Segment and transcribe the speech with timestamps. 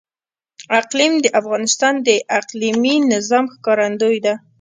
[0.79, 2.09] اقلیم د افغانستان د
[2.39, 4.33] اقلیمي نظام ښکارندوی ده.